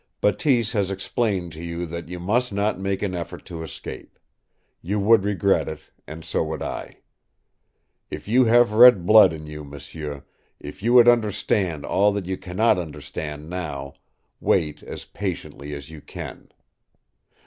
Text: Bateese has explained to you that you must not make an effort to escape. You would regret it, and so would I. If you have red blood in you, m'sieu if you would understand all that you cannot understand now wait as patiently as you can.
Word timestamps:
Bateese 0.19 0.71
has 0.71 0.89
explained 0.89 1.51
to 1.51 1.63
you 1.63 1.85
that 1.85 2.09
you 2.09 2.19
must 2.19 2.51
not 2.51 2.79
make 2.79 3.03
an 3.03 3.13
effort 3.13 3.45
to 3.45 3.61
escape. 3.61 4.17
You 4.81 4.99
would 4.99 5.23
regret 5.23 5.69
it, 5.69 5.81
and 6.07 6.25
so 6.25 6.43
would 6.43 6.63
I. 6.63 7.01
If 8.09 8.27
you 8.27 8.45
have 8.45 8.71
red 8.73 9.05
blood 9.05 9.31
in 9.31 9.45
you, 9.45 9.63
m'sieu 9.63 10.23
if 10.59 10.81
you 10.81 10.93
would 10.93 11.07
understand 11.07 11.85
all 11.85 12.11
that 12.13 12.25
you 12.25 12.35
cannot 12.35 12.79
understand 12.79 13.47
now 13.47 13.93
wait 14.39 14.81
as 14.81 15.05
patiently 15.05 15.71
as 15.75 15.91
you 15.91 16.01
can. 16.01 16.49